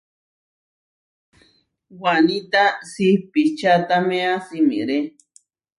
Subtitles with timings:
[2.01, 4.97] Waníta siipičataméa simiré.